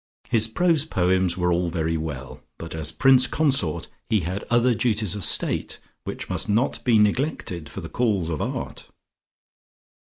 His 0.29 0.47
prose 0.47 0.83
poems 0.83 1.37
were 1.37 1.53
all 1.53 1.69
very 1.69 1.95
well, 1.95 2.41
but 2.57 2.73
as 2.73 2.91
prince 2.91 3.27
consort 3.27 3.87
he 4.09 4.21
had 4.21 4.43
other 4.49 4.73
duties 4.73 5.13
of 5.13 5.23
state 5.23 5.77
which 6.05 6.27
must 6.27 6.49
not 6.49 6.83
be 6.83 6.97
neglected 6.97 7.69
for 7.69 7.81
the 7.81 7.87
calls 7.87 8.31
of 8.31 8.41
Art. 8.41 8.89